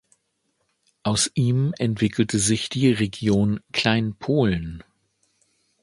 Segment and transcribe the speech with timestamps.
[1.03, 4.83] Aus ihm entwickelte sich die Region Kleinpolen.